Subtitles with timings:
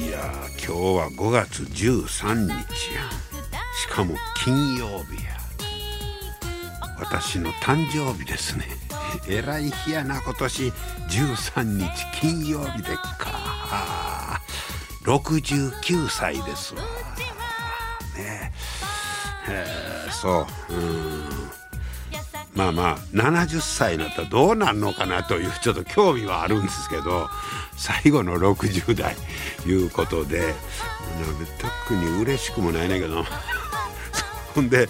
[0.00, 3.02] いや今日は5月13日や。
[3.78, 5.36] しかも金曜日や。
[6.98, 8.64] 私の誕生日ですね。
[9.28, 10.72] えらい日やな今年
[11.10, 14.40] 13日金曜日でっか。
[15.04, 16.80] 69歳ですわ。
[18.16, 18.52] ね。
[19.50, 19.66] え
[20.10, 20.74] そう。
[20.74, 21.28] うん。
[22.54, 27.28] まあまあ70歳になったらどうなんのかなというちょっと興味はあるんですけど。
[27.80, 29.16] 最後の60代
[29.66, 30.52] いうことで
[31.58, 33.24] 特に嬉しくもないねんけど。
[34.54, 34.86] ほんで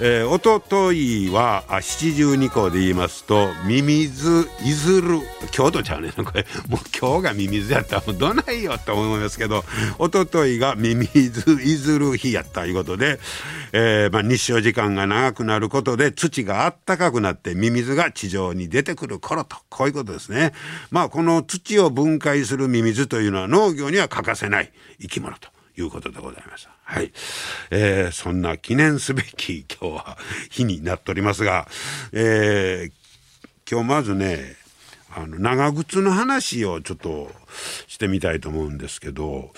[0.00, 5.20] えー、おとといは七十二校で言いますとミミズいずる
[5.52, 9.64] 京都ちゃうね これもう今日がミミズやったらもうどないよと思いますけど
[9.98, 13.20] おとといがミミズいずる日やったいうことで、
[13.72, 20.52] えー、まあ、日照時間が長くなることで土があったかくなってミミズが地上に出てくる頃とこういうことですね。
[20.90, 26.70] まあこの土を分解するミミズというのは農業には欠かせない生き物ということでございました。
[26.82, 27.12] はい。
[27.70, 30.18] えー、そんな記念すべき 今日は
[30.50, 31.68] 日になっておりますが、
[32.12, 34.56] えー、今日まずね、
[35.16, 37.30] あの、長靴の話をちょっと
[37.86, 39.52] してみたいと思うんですけど、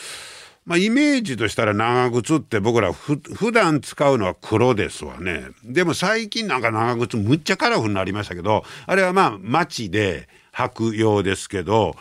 [0.66, 5.44] まあ、イメージとしたら長靴って僕らふ普段使うのは黒ですわね。
[5.64, 11.94] でも最近なんか長靴むっちゃカラフルになりましたけど、あれはまあ街で履くようですけど、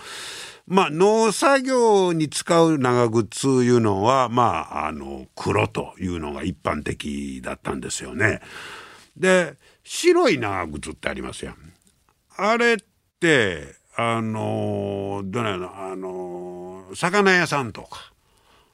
[0.67, 8.41] まあ、農作業に使う長靴いうのは、まあ、あの、黒というのが一般的だったんですよね。
[9.15, 11.55] で、白い長靴ってありますやん。
[12.37, 12.77] あれっ
[13.19, 18.11] て、あの、どれの、あの、魚屋さんとか、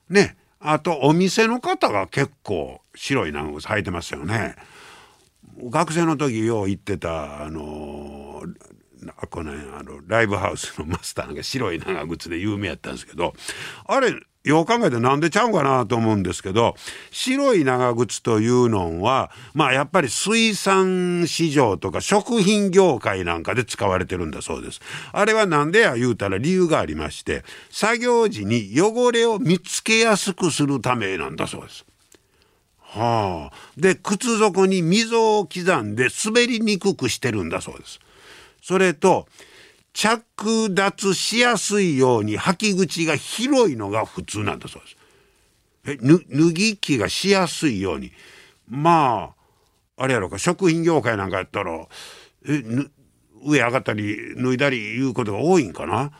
[0.09, 4.55] ね、あとお店の方が結構白い長靴履いてますよね。
[5.63, 8.43] 学生の時よう行ってた、あの
[9.29, 13.33] このあのライブハウスのマスターが白い長靴で有名やったんですけど
[13.85, 14.13] あれ
[14.43, 16.75] よう考えてなんでちゃうかなと思うんですけど
[17.11, 24.81] 白い長靴というのはまあやっぱり水産市場とか食品業界なんかで使われてるんだそうです。
[25.11, 31.85] あれはなんでや言うたら理由がありまして作業時に汚れを見つけやすくするためなんだそうです。
[32.79, 37.99] はあ、で靴底に溝を刻んで滑りにくくしてるんだそうです。
[38.61, 39.27] それと
[39.93, 44.97] 着脱しやすいように履き口が広いのが普通なんだそうです。
[45.83, 48.11] え脱ぎ着がしやすいように
[48.67, 49.33] ま
[49.97, 51.87] ああれやろか食品業界なんかやったら
[52.47, 52.63] え
[53.43, 56.11] 上上がったり脱いだりいうことが多いんかな。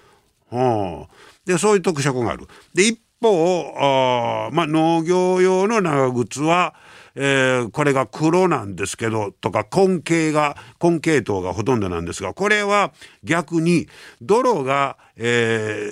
[0.50, 1.16] はあ、
[1.46, 2.47] でそういう特色がある。
[2.73, 6.73] で一方あ、まあ、農業用の長靴は
[7.16, 13.88] えー、これが黒なんですけどとか根茎が根系統がほとんどなんですがこれは逆に
[14.22, 15.91] 泥が、え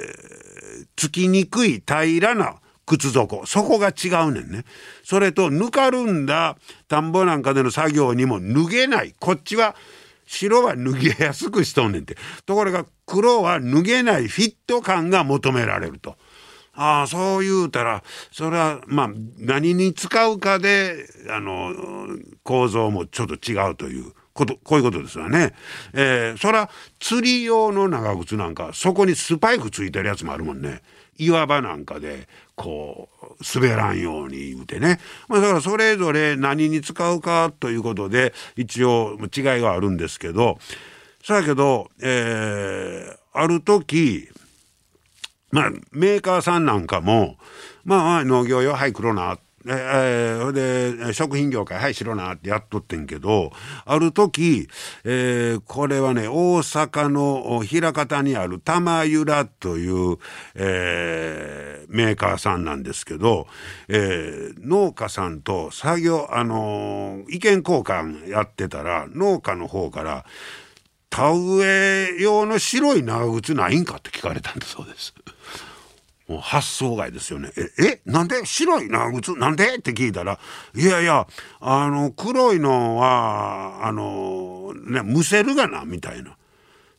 [0.83, 2.59] ー、つきにくい平らな
[2.89, 3.45] 靴底。
[3.45, 4.65] そこが違うねんね。
[5.03, 6.57] それとぬかるんだ
[6.87, 9.13] 田んぼなんかでの作業にも脱げない。
[9.19, 9.75] こっちは
[10.25, 12.17] 白は脱げやすくしとんねんて。
[12.47, 16.15] ところが黒は脱げないフィット感が求められると。
[16.81, 18.01] ああそう言うたら
[18.31, 21.73] それはまあ何に使うかであの
[22.43, 25.53] 構造もちょっと違うということこういうことですよね。
[25.93, 26.69] えー、それは
[26.99, 30.81] 釣り用の長靴なんかそこにスパイクついてるやつもあるもんね。
[31.17, 40.59] 岩場なんかでこう滑らんように言うてね、まあ、だからそれぞれ何に使うかということで一応違いがあるんですけど
[41.21, 44.29] そやけど、えー、ある時
[45.51, 47.37] まあ、メーカーさんなんかも、
[47.83, 53.51] まあ、農業用、はい、黒な、えー、で、食品業界、はい、白なってやっとってんけど、
[53.85, 54.67] ある時、
[55.03, 60.17] えー、これはね、大阪の枚方にある玉浦という、
[60.55, 63.47] えー、メーカーさんなんですけど、
[63.87, 70.25] えー、農家さんと作業、あのー、意見交換やってたら、農家の方から、
[71.09, 75.13] 田植え用の白い長靴ないんかって聞かれたんだそうです。
[76.27, 77.51] もう発想外ですよね。
[77.57, 79.35] え、え、なんで白い長靴？
[79.35, 79.77] なんで？
[79.77, 80.37] って聞いたら、
[80.75, 81.25] いやいや、
[81.59, 86.37] あの、黒いのは、あの、ね、むせるがな、みたいな。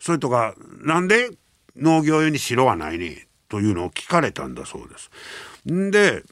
[0.00, 1.30] それとか、なんで
[1.76, 5.10] 農業用に白はないねというのを聞かれたんだそうです。
[5.72, 6.24] んで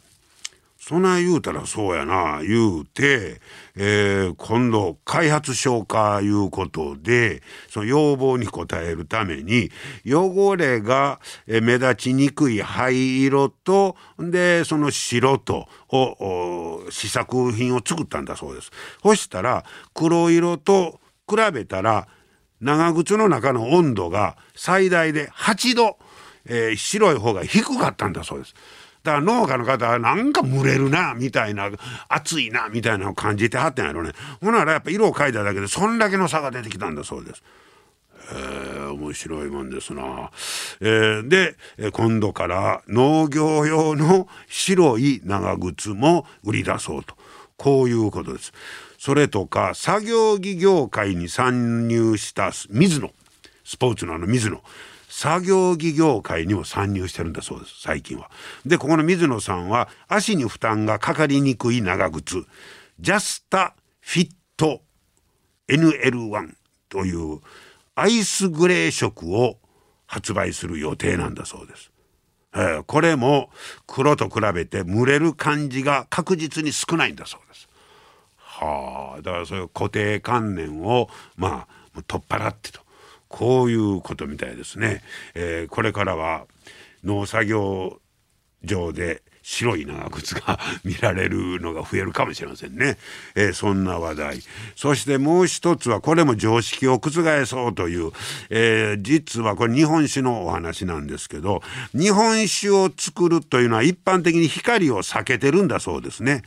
[0.88, 3.42] そな言うたらそうやな言うて、
[3.76, 9.70] えー、今度開発消化いうことでその要望に応えるために
[10.06, 18.70] 汚れが目立ちにくい灰色とでその白とを試作品を作ったんだそうです。
[19.02, 22.08] そしたら黒色と比べたら
[22.62, 25.98] 長靴の中の温度が最大で8度、
[26.46, 28.54] えー、白い方が低かったんだそうです。
[29.08, 31.70] だから農家の方はなんか蒸れるなみたいな
[32.08, 34.12] 暑いなみたいなのを感じてはったんやろね
[34.42, 37.42] ほならやっぱ色を描いただけでそんだけの差が出てきたんだそうです。
[38.30, 40.30] えー、面白いもんですな。
[40.80, 41.56] えー、で
[41.92, 47.14] 今度から農業用の白い長靴も売り出そうと
[47.56, 48.52] こういうことです。
[48.98, 53.10] それとか作業着業界に参入した水野
[53.64, 54.60] スポーツのあの水野
[55.18, 58.30] 作業着業界にも参入してるんだそうです最近は。
[58.64, 62.44] でここの水野さんは足に負担がかかりにくい長靴
[63.00, 64.80] ジャスタフィット
[65.66, 66.54] NL1
[66.88, 67.40] という
[67.96, 69.58] アイスグレー色を
[70.06, 71.90] 発売する予定なんだそうです。
[72.54, 73.50] えー、これも
[73.88, 77.68] 黒と比べて蒸れる感じが確実に少ないんだそうです。
[78.36, 81.66] はあだからそういう固定観念をま
[81.96, 82.82] あ取っ払ってと
[83.28, 85.02] こういうことみたいですね。
[85.34, 86.46] えー、これからは
[87.04, 88.00] 農作業
[88.64, 92.98] 場で白い長靴が 見られるのが増えるかもしれませんね。
[93.34, 94.40] えー、そんな話題。
[94.76, 98.12] そしてもう一つはこれも常識を覆そうという、
[98.50, 101.62] えー、実はこれ日本酒のお話なんですけど
[101.94, 106.42] 日本酒を作るというのは一般的に光を避けてるんだそうですね。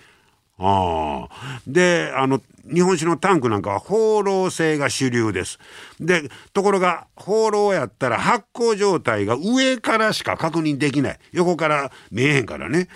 [0.58, 1.28] あ
[1.66, 5.60] であの日本酒のタンクなんかは放浪性が主流です。
[6.00, 12.88] でところが放浪やったら発酵状態が上からしか確認できない横から見えへんからね。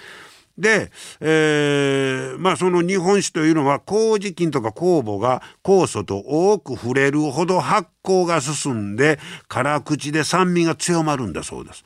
[0.58, 9.20] で、えー、まあその日本酒というのは麹菌とか酵母が酵素と多く触れるほど発酵が進んで
[9.50, 11.84] 辛口で酸味が強まるんだそうです。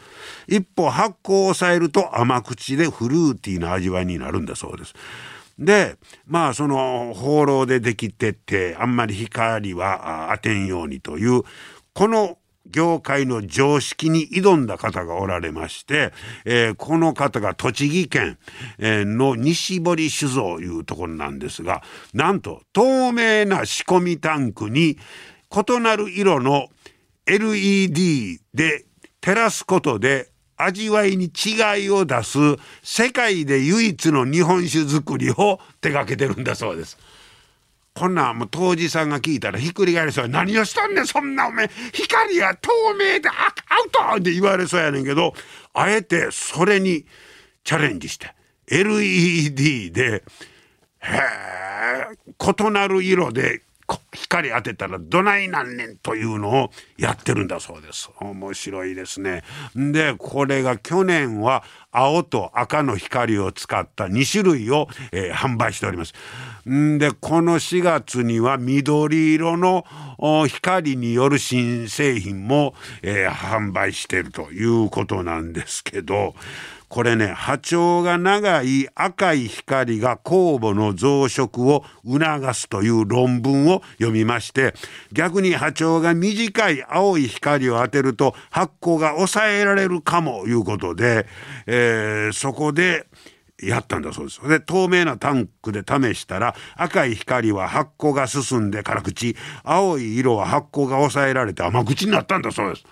[0.48, 4.94] 一方発酵を抑えると甘口でフルーティーな味わいになるんだそうです。
[5.59, 11.44] でまあその放浪でできててあんまり光は当てんようにという
[11.94, 16.13] この業界の常識に挑んだ方がおられまして、
[16.45, 18.38] えー、この方が栃木県、
[18.77, 21.81] え、の西堀酒造いうところなんですが
[22.13, 24.97] なんと透明な仕込みタンクに
[25.51, 26.67] 異なる色の
[27.25, 28.85] LED で
[29.19, 30.29] 照らすことで
[30.61, 32.38] 味わいに違いを出す
[32.83, 36.97] 世界で唯一の日本酒造りを手がけてるんだそうです。
[37.95, 43.31] こんなんもう当時さんが聞いたらひっくり返りそう何をしたんねんそんなおめ光が透明でア
[44.13, 45.33] ウトって言われそうやねんけど
[45.73, 47.06] あえてそれに
[47.63, 48.33] チャレンジして
[48.71, 50.23] LED で
[51.00, 53.63] へえ異なる色で
[54.12, 58.09] 光当てたらどないなんねんというのをやってるんだそうです。
[58.19, 59.44] 面白いですね。
[59.75, 66.13] でこれが去年は青と赤の光を使った2種類を、えー、販売しております。
[66.69, 69.86] んでこの4月には緑色の
[70.47, 76.35] 光による新製品も、えー、販売しているということなんですけど
[76.89, 84.73] これね波長が長い赤い光が酵母の増殖を促すという論文を読みまして
[85.13, 91.27] 逆に波長が短い青い光を当てると発酵が抑えられるかもいうことで、
[91.67, 93.05] えー、そこで
[93.61, 94.47] やったんだそうです。
[94.47, 102.85] で、透明なタンクで試したら、赤い光は発酵が進んで辛口、青い色は発酵が抑えられて甘口になったんだそうです。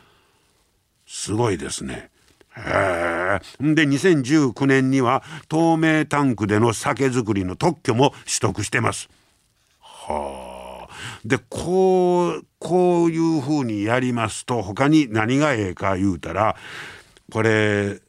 [1.06, 2.12] すごいですね。
[2.58, 9.10] へで2019年には透明タンクでの酒造りの特許も取得してます。
[9.80, 10.48] はあ。
[11.26, 16.56] でこうこういうふうにやりますと他に何がええか言うたら
[17.32, 18.00] これ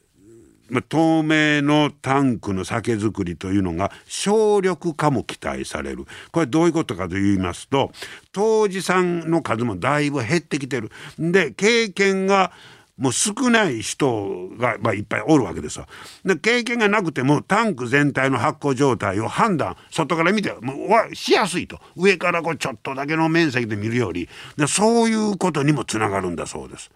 [0.88, 7.90] 透明のタンクの酒造りというのが省力化も期待されるこれどういうことかと言いますと
[8.32, 12.52] 当時さんの数もだいぶ減ってきてるで経験が
[12.98, 15.86] もう少ない人が、まあ、いっぱいおるわけですよ。
[16.24, 20.74] で経験がなくてもタンク全体の発酵状態を判断外から見ても
[21.10, 26.90] うしやすいと上からこうちょっとだけの面積で見るよりでそういうことにもつながるんだそうです。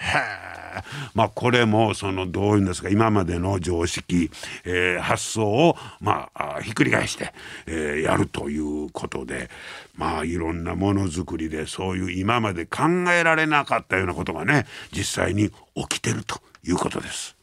[0.00, 0.18] へ
[0.50, 0.53] え
[1.14, 4.30] まあこれもそのどういうんですか今までの常識、
[4.64, 7.32] えー、発想をまあひっくり返して、
[7.66, 9.50] えー、やるということで
[9.96, 17.36] まあいろんなものづくりでそういう今まで考えられなかったようなことがね実際に起きてるということです。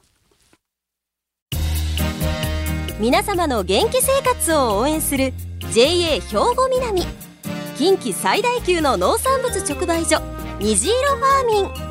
[2.99, 5.33] 皆様の元気生活を応援する
[5.73, 7.01] JA 兵庫南
[7.75, 10.21] 近畿最大級の農産物直売所
[10.59, 11.90] 虹色ファーミン。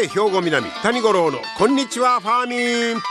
[0.00, 3.02] JA 兵庫南谷五郎のこんにちはファーミン。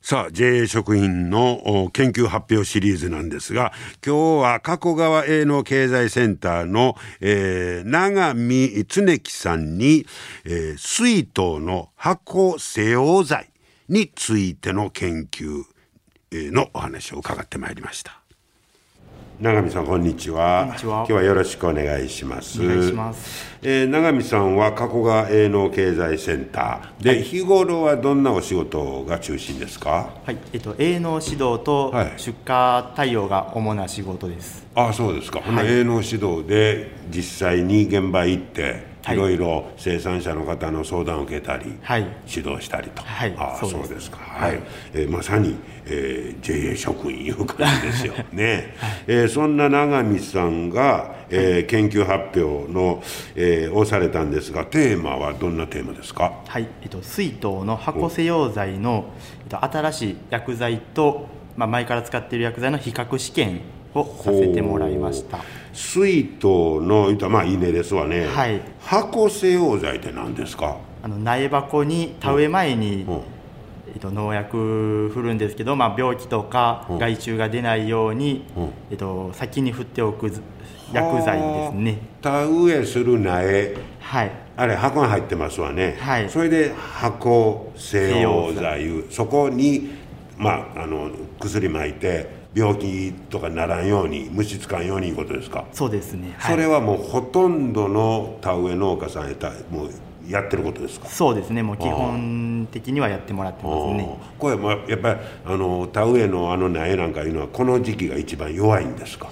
[0.00, 3.72] さあ JA 食品の研究発表シリーズなんですが
[4.06, 10.06] 今日は加古川営農経済センターの、えー、長見恒樹さんに、
[10.44, 13.50] えー、水筒の箱西洋剤
[13.88, 15.64] についての研究
[16.30, 18.20] のお話を伺ってまいりました。
[19.40, 20.76] 永見さんこんにちは。
[20.82, 22.62] 今日はよろしくお願いします。
[22.62, 27.04] お願いします、えー、永見さんは加古川営農経済センター。
[27.04, 30.08] で、はい、日頃はどんなお仕事が中心ですか？
[30.24, 30.38] はい。
[30.54, 39.16] えっと営農指導と出荷対応が主な仕事です、はい、あそうですか、はい、営農指導で実際に現場行ってい。
[39.16, 44.10] ろいろ生産者の方の相談を受けたり、はい、指導したりと、はい、あそうです。
[44.10, 44.60] か、はい、
[44.94, 53.02] えー、まさに、えー、JA 職員いう感じですよね、 はい、えー、そんな永見さんが、えー、研究発表の、
[53.34, 56.42] えー、をされたんですがテーマはどんなテーマですか？
[56.46, 59.06] はい、えっと、水筒の箱瀬溶剤の、
[59.42, 63.60] えっと、新しい薬剤と、まあ、前から使っている薬剤の比較試験
[63.94, 65.38] をさせてもらいました。
[65.72, 66.46] 水筒
[66.80, 70.78] のまあ稲ですわね、はい、箱製溶剤って何ですか？
[71.02, 73.22] あの苗箱に田植え前に、うんうん、
[73.92, 78.60] えっと、農薬振るんですけど、まあ、病気とか害虫が出ないように、う。
[78.60, 80.30] ん、えっと、先に振っておく
[80.92, 81.98] 薬剤ですね。
[82.20, 83.76] 田植えする苗。
[84.00, 84.30] はい。
[84.56, 89.90] あれ箱が入ってますわね、はい、それで箱製溶剤そこに
[90.36, 95.64] まああの薬撒いて病気とかならんように虫つかんようにいうことですか？
[95.72, 99.90] そうですね、はい、それはもうほとんどの田植え農家さんやったもう
[100.30, 101.08] やってることですか？
[101.08, 101.62] そうですね。
[101.62, 104.18] もう基本的にはやってもらってますね。
[104.38, 109.26] これまあやっぱりあの田植えのあの苗なんかいうのはこの時期が一番弱いんですか？
[109.26, 109.30] い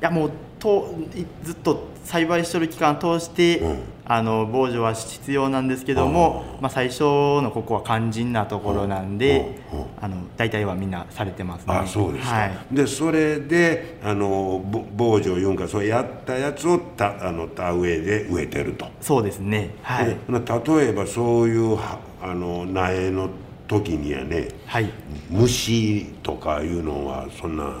[0.00, 0.94] やもうと
[1.42, 9.58] ずっと栽培してる期間通して、うん、あの防除は必要なんですけども、まあ、最初のここは肝心なところなんで、
[10.00, 11.74] あの大体はみんなされてますね。
[11.74, 14.62] あそうですか、はい、でそれであの
[14.94, 18.86] 防除いうんかそうやったやつをたあの田植えで植えてると。
[19.00, 19.74] そうですね。
[19.82, 20.06] はい。
[20.06, 21.78] 例えばそういう
[22.22, 23.30] あの苗の
[23.66, 24.90] 時にはね、はい、
[25.30, 27.74] 虫とかいうのはそんな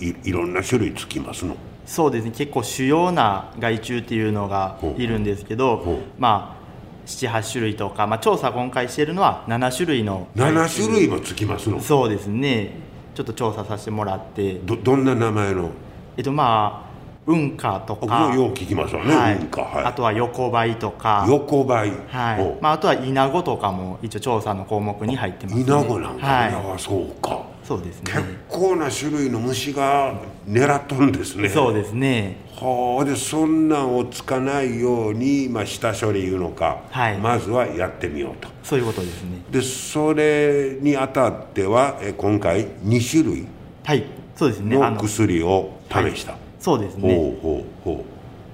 [0.00, 1.56] いいろんな種類つきますの？
[1.86, 2.32] そうですね。
[2.32, 6.66] 結構主要な害虫っていうのがいるんですけど、まあ
[7.06, 11.80] 78種類とか、まあ、調査今回しているのは7種類の7種類もつきますの？
[11.80, 12.72] そうですね。
[13.14, 14.54] ちょっと調査させてもらって。
[14.54, 15.70] どどんな名前の？
[16.16, 16.86] えっとまあ
[17.26, 18.34] 運化とか。
[18.34, 21.24] よう聞きますわね、はい、はい、あとは横ばいとか。
[21.28, 22.58] 横ばい、はい。
[22.60, 28.12] まあ、あとはイナゴとかも一応調査の項目に入ってます、ね、イナゴなんか、はい、そうかそうですね。
[28.12, 30.14] 結構な種類の虫が
[30.48, 31.48] 狙っとるんですね。
[31.48, 32.36] そうですね。
[32.54, 38.48] はあでそんなんをつかないように、まあ、下処理いうのか、はい、まずはやってみようと。
[38.62, 39.42] そういうことですね。
[39.50, 43.46] でそれにあたってはえ今回2種類
[43.84, 44.04] はい。
[44.36, 44.78] そうですね。
[44.78, 47.14] の薬を試した、はい、そうですね。
[47.16, 48.04] ほうほうほ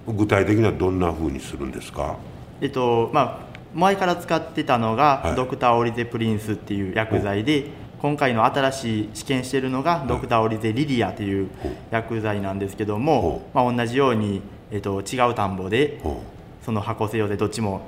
[0.08, 0.12] う。
[0.14, 2.16] 具体的にはどんなふうにするんですか？
[2.60, 7.66] えっとまあ前から使ってたのが、はい、ドクターオリゼプリンスっていう薬剤で、
[8.02, 11.48] 今回の新しい試験しているのがドクターオリゼリリアという
[11.92, 14.42] 薬剤なんですけども、まあ、同じように、
[14.72, 16.02] えー、と違う田んぼで
[16.64, 17.80] その箱製用でどっちも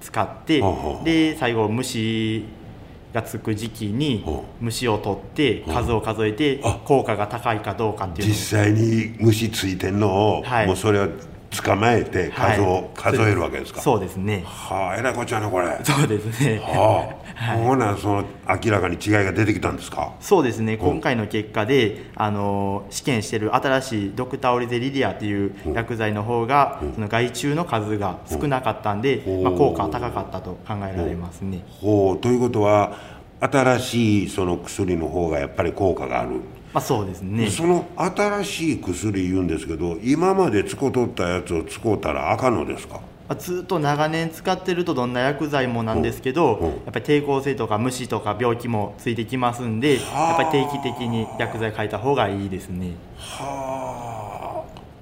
[0.00, 0.60] 使って
[1.04, 2.46] で最後虫
[3.14, 4.24] がつく時期に
[4.60, 11.08] 虫を取って数を数えて効果が高いかどうかっていう実際に虫ついてんのを、はい、もうそれを
[11.50, 13.80] 捕まえて数を、はい、数えるわけですか。
[13.80, 14.44] そうですね。
[14.46, 15.78] はあえらいこっちゃなこれ。
[15.82, 16.58] そうですね。
[16.58, 18.24] はあ、 はい、ほなその
[18.64, 20.12] 明らかに違いが出てきたんですか。
[20.20, 20.76] そうですね。
[20.76, 31.64] 今回の結果であの試験してる新しいドクターオリゼリディアっていう薬剤の方が、その害虫の数が少なかったんで、まあ、効果は高かったと考えられますね。
[31.80, 32.18] ほう。
[32.18, 32.92] ということは
[33.40, 36.40] 新しいその薬の方がやっぱり効果がある
[36.72, 37.50] まあ、そうですね。
[37.50, 43.00] その新しい薬言うんですけど今まで使うとったやつを使うたらあかんのですか？
[43.28, 46.70] まあずっと長年使ってるとどんな薬剤もなんですけど、うんう。
[46.70, 52.92] んやっぱり抵抗性とか虫とか病気もついてきますんで、はあやっぱり定期的に薬剤変えた方がいいですね。
[53.18, 54.29] はあ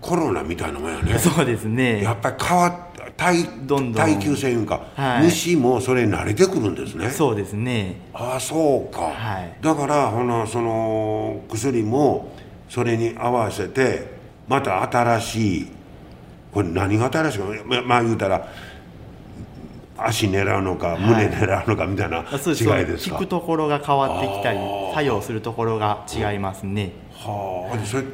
[0.09, 1.19] コロナみたいなもんやね。
[1.19, 2.03] そうですね。
[2.03, 2.89] やっぱり変わっ
[3.19, 4.03] 耐どんどん。
[4.03, 5.25] 耐久性いうか、はい。
[5.25, 7.11] 虫もそれに慣れてくるんですね。
[7.11, 7.97] そうですね。
[8.15, 9.57] ああそうか、はい。
[9.61, 12.33] だからほなその薬も
[12.69, 15.67] それに合わせてまた新しい
[16.53, 18.49] これ何が新しいかままあ言うたら
[19.99, 24.59] 足狙うのか胸狙うのかみたいなあそう違いですか、効くところが変わってきたり
[24.95, 26.93] 作用するところが違いますね。
[27.13, 27.85] はあ。
[27.85, 28.05] それ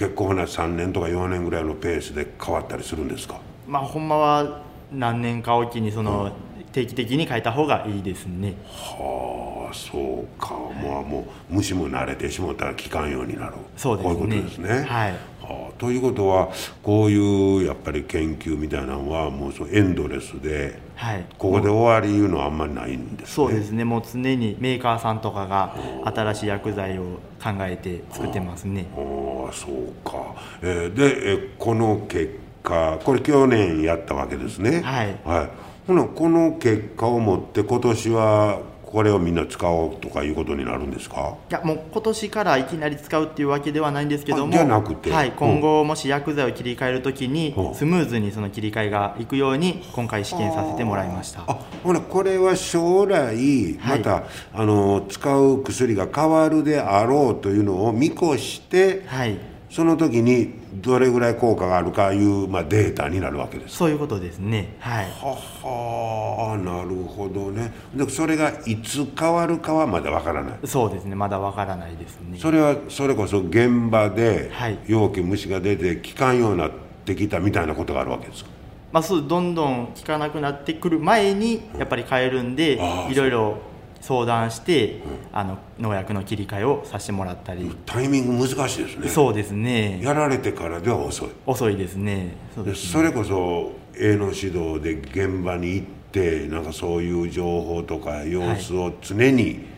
[0.00, 3.38] 結構ほな3年とか4年ぐらいのペースで変わったりするんですか？
[3.68, 6.32] まあほんまは何年かおきにその
[6.72, 8.54] 定期的に変えた方がいいですね。
[8.66, 14.14] はあそうか、まあもう虫も慣れてしもったら効かんようになるそうですね。
[14.14, 14.88] こういうことですね。
[14.88, 15.12] はい。
[15.12, 15.39] はあ、
[15.80, 16.50] ということは
[16.82, 21.24] こういうやっぱり研究みたいなのはもうそうエンドレスではい。
[21.38, 23.84] ここで終わりいうのはあんまりないんですねそうですね。
[23.84, 27.04] もう常にメーカーさんとかが新しい薬剤を
[27.42, 28.86] 考えて作ってますね。
[28.94, 35.50] ああそうか、えーで、えーこの結果これ去年やったわけですねはいはい、
[35.86, 38.60] ほなこの結果をもって今年は
[38.90, 41.36] これをみんな使おうとかいうことになるんですか？
[41.50, 45.12] いやもう今年からいきなり使うっていうわけではないんですけどもあじゃなくて。
[45.12, 45.34] はい、うん。
[45.34, 47.74] 今後もし薬剤を切り替えるときにうん。
[47.74, 51.44] スムーズにその切り替えがいくように今回試験させてもらいました。
[51.46, 59.38] あほなこれは将来また、あの使う薬が変わるであろうというのを見越してはい
[59.70, 63.76] その時にどれぐらい効果があるかいう、まあ、データになるわけです。
[63.76, 64.74] そういうことですね。
[64.80, 65.04] はい。
[65.04, 67.72] ははなるほどね。
[67.94, 70.58] でそれがいつ変わるかはまだわからない。
[70.64, 71.14] そうですね。
[71.14, 72.36] まだわからないですね。
[72.38, 74.78] それはそれこそ現場ではい。
[74.86, 76.70] 容器虫が出て効かんようになっ
[77.04, 78.50] てきたみたいなことがあるわけですか？
[78.92, 82.76] まあ、そうどんどん効かなくなってくる前にやっぱり変えるんで
[83.08, 83.58] いろいろ
[84.00, 85.00] 相談して
[85.32, 87.70] あの農薬の切り替えをさせてもらったり。
[87.86, 89.08] タイミング難しいですね。
[89.08, 90.00] そうですね。
[90.02, 91.28] やられてからでは遅い。
[91.46, 92.34] 遅いですね。
[92.54, 92.76] そうでね。
[92.76, 99.69] それこそ営農指導で現場に行ってなんかそういう情報とか様子を常に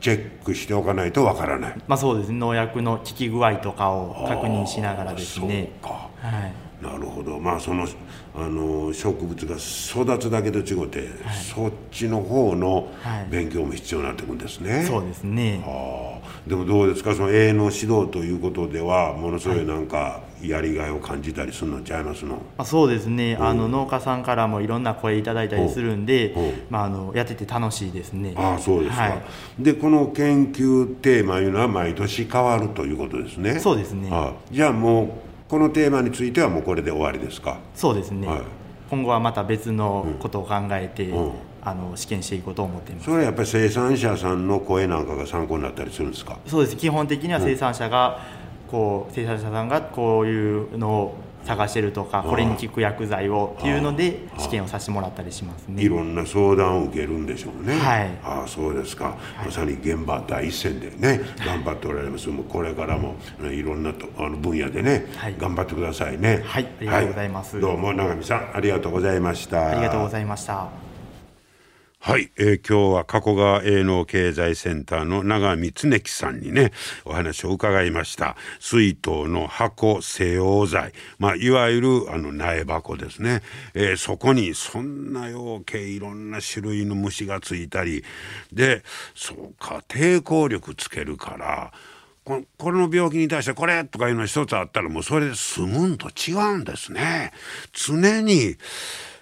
[0.00, 2.38] チェックしておかないとわからない、まあそうですね。
[2.38, 5.72] 農薬の効き具合とかを確認しながらですね。
[5.82, 6.10] そうか。
[6.20, 6.52] はい。
[6.82, 7.38] なるほど。
[7.38, 7.86] まあその
[8.34, 11.08] あの植物が育つだけと違って、
[11.54, 13.28] そっちの方のはい。
[13.30, 15.62] 勉強も必要になってくるんですね、そうですね。
[15.66, 17.14] ああでもどうですか？
[17.14, 23.36] その営農指導ということではものすごいなんかやりがいを感じたりするのちゃいますの、まあ、そうですね。
[23.40, 26.44] あの農家さんからもいろんな声いただいたりするんでうん。
[26.44, 28.34] うん、まあ、あのやってて楽しいですね。
[28.36, 29.22] ああそうですか、はい。
[29.58, 33.58] でこの研究テーマいうのは毎年変わるということですね。
[33.58, 34.08] そうですね。
[34.10, 34.32] ああ。
[34.50, 35.08] じゃあもう
[35.48, 37.58] このテーマについてはもうこれで終わりですか？
[37.74, 38.42] そうですね、はい。
[38.88, 41.32] 今後はまた別のことを考えて、うん。
[41.62, 43.04] あの試験していこうと思っています。
[43.04, 46.38] それはやっぱり生産者さんの声なんかが参考になったりするんですか？
[46.46, 46.76] そうです。
[46.78, 48.18] 基本的には生産者が、
[48.70, 55.82] こう生産者さんがこういうのを探してるとかこれに効く薬剤をっていうので試験をさせてもらったりしますね。
[55.82, 57.78] いろんな相談を受けるんでしょうね。
[57.78, 58.10] はい。
[58.22, 62.28] ああそうですか、まさに現場第一線でね頑張っておられます。
[62.28, 65.34] もうこれからもいろんなとあの分野でね、はい。
[65.38, 66.42] 頑張ってくださいね。
[66.44, 66.66] はい。
[66.66, 67.58] ありがとうございます。
[67.58, 69.68] どうも永見さんありがとうございました。
[69.70, 70.89] ありがとうございました
[72.02, 76.72] はい、えー今日は加古川営農経済センターの長見恒樹さんにね
[77.04, 78.36] お話を伺いました。
[78.58, 83.42] 水筒の箱西洋剤、まあ、いわゆるあの苗箱ですね、
[83.74, 88.02] えーそこにそんな養鶏いろんな種類の虫がついたり。
[88.50, 88.82] で
[89.14, 91.70] そうか抵抗力つけるから
[92.24, 97.32] ここの病気に対してこれとかいうの一つあったらもうそれで済むんと違うんですね。
[97.74, 98.56] 常に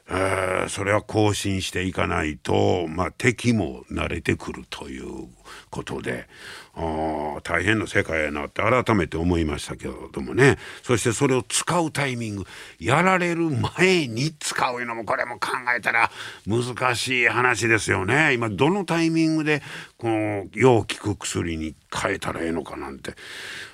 [0.09, 5.29] えーそれは更新していかないと、まあ、敵も慣れてくるという
[5.71, 6.29] ことで
[6.75, 10.59] あ大変な世界やなって改めて思いましたけれどもね。
[10.83, 12.45] そしてそれを使うタイミング
[12.79, 16.11] やられる前に使うのもこれも考えたら
[16.47, 18.33] 難しい話ですよね。
[18.35, 19.63] 今どのタイミングで
[19.97, 23.15] このよう効く薬に変えたらええのかなんて。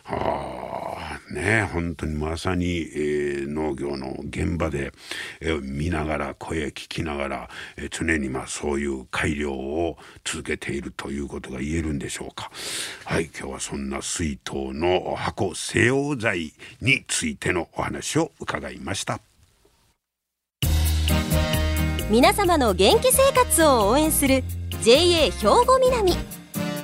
[0.07, 4.93] ああね本当にまさに、えー農業の現場で、
[5.41, 12.51] えー見ながら声聞きながら、えー常にまあそういう改良を続けているということが言えるんでしょうか。
[13.05, 19.21] はい今日はそんな水筒の箱西洋剤についてのお話を伺いました。
[22.11, 24.45] 皆様の元気生活を応援する
[24.83, 26.13] JA 兵庫南。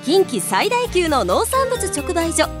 [0.03, 2.60] 近畿最大級の農産物直売所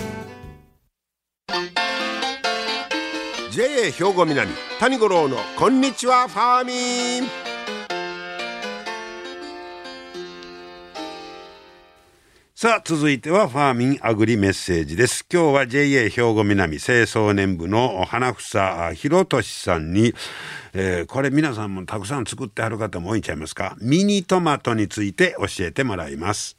[3.51, 7.29] JA 兵庫南谷五郎のこんにちはファーミン。
[12.55, 15.25] さあ続いてはファーミンアグリメッセージです。
[15.29, 20.13] 今日は JA 兵庫南清掃年部の花房博俊さんに、
[20.71, 23.75] えー、これ皆さんもたくさん作ってある方も多いんちゃいますか？
[23.81, 26.55] ミニトマトについて教えてもらいます。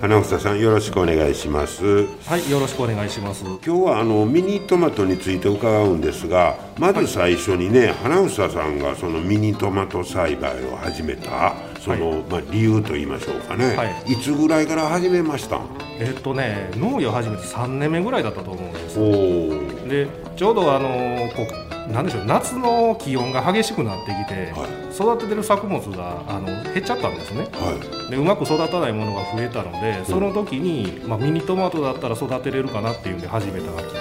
[0.00, 2.06] 花房さんよろしくお願いします。
[2.26, 3.44] はいよろしくお願いします。
[3.44, 15.60] 今日はあのミニトマトについて伺うんですがまず最初にね、はい、花房さんがそのミニトマト栽培を始めたその、はい、まあ、理由と言いましょうかね、はい、いつぐらいから始めました？
[15.98, 21.46] えっとね農業始めて3年目ぐらいだったと思うんですでちょうどあのこ
[21.92, 34.00] なんでしょう夏の気温が激しくなってきて、はい、育ててる作物があの減っちゃったんですね、はい、でうまく育たないものが増えたので、その時に、まあ、ミニトマトだったら育てれるかなっていうんで始めたきっか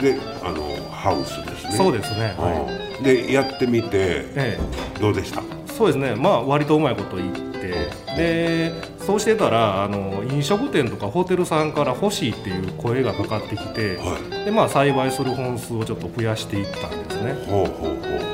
[0.00, 1.72] けであのハウスですね。
[1.72, 5.42] そうですね、はい、でやってみて、ええ、どうでした？
[5.72, 6.14] そうですね。
[6.14, 8.72] まあ割とうまいこと言ってで
[9.06, 17.34] そうしてたらあの飲食店とかホテルさんから欲しいっていう声がかかってきて、はい、でまあ栽培する本数をちょっと増やしていったんですね。
[17.48, 18.25] ほうほうほう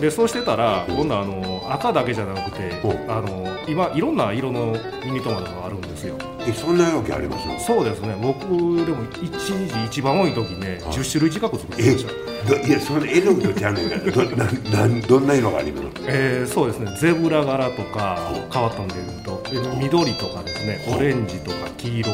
[0.00, 2.72] でそうしてたら今度あの赤だけじゃなくて
[3.08, 6.16] あの今いろんな色のミニトマトがあるんですよ。
[6.46, 7.66] えそんなわけあります？
[7.66, 8.16] そうですね。
[8.20, 8.38] 僕
[8.84, 12.66] でも一日一番多い時ね10種類近く作ってました。
[12.68, 14.00] いやその絵の具とちゃうねんから。
[14.12, 14.44] どな
[14.86, 15.86] などんな色があります？
[16.06, 16.96] えー、そうですね。
[17.00, 19.42] ゼブラ柄とか変わったんでいうと。
[19.80, 20.78] 緑とかですね。
[20.96, 22.10] オレンジとか黄色。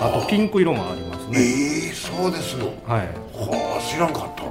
[0.00, 1.38] あとピンク色もありますね。
[1.38, 3.06] ええー、そうですのはい。
[3.34, 4.44] はあ知らんかった、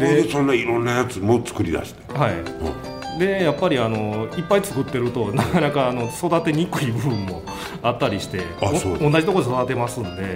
[0.00, 2.12] でそんないろんなやつも作り出して。
[2.12, 3.00] はい、うん。
[3.20, 7.42] でやっぱりあのいっぱい作ってると なかなかあの育てにくい部分も
[7.82, 10.34] あったりして同じところで育てますんで、はい、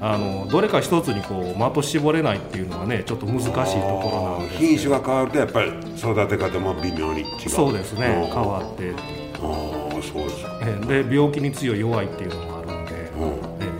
[0.00, 7.48] あのどれか一つにこう的絞れないっていうのはねちょっと難しいところなんです品種が変わるとやっぱり育て方も微妙に違う。
[7.48, 8.30] そうですね。
[8.32, 8.92] 変わって。
[9.36, 12.86] ああそうですで病気に強い弱いっていうのもあるん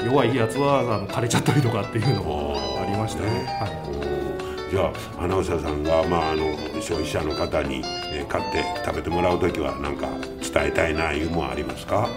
[0.00, 3.28] で、弱いやつはあの枯れちゃったりとかっていうのもありましたね、
[3.60, 3.95] はい
[4.70, 10.08] じゃあアナウンサーさんが、まあ、あの消費者の方に、えー、買って食べてもらう時は何か
[10.40, 12.08] 伝えたいないうもありますか？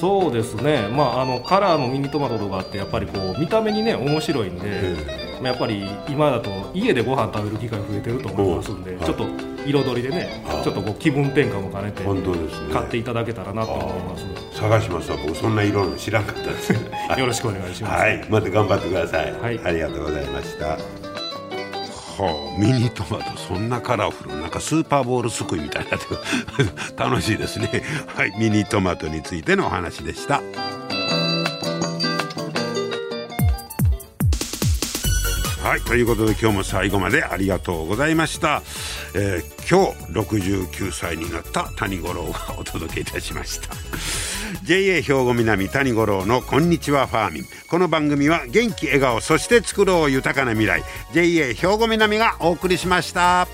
[0.00, 4.94] そうですね、まあ、あのカラーのミニトマトとかってやっぱりこう見た目にね面白いんで、
[5.42, 9.26] まあ、やっぱり今だと家でご飯食べる機会増えてると思いますんで、はい、ちょっと
[9.66, 14.24] 彩りでねちょっとこう気分転換も兼ねて本当です、ね、買っていただけたらなと思います。
[14.56, 16.72] 探しますわ僕そんな色の知らんかったです。
[17.18, 20.78] よろしくお願いします、はい、また頑張ってください、はい、ありがとうございました
[22.18, 23.38] はあ、ミニトマト。
[23.38, 24.36] そんなカラフル。
[24.36, 25.98] なんかスーパーボールすくいみたいな。
[27.06, 27.82] 楽しいですね。
[28.08, 30.42] はいミニトマトについてのお話でした。
[35.62, 38.62] はいということで今日も最後までありがとうございました、
[39.14, 43.68] えー、今日69歳になった谷五郎がお届けいたしました。
[44.64, 50.82] JA 兵庫南谷五郎のこんにちはファーミンこの番組は元気笑顔そして作ろう豊かな未来
[51.12, 53.46] JA 兵庫南がお送りしました。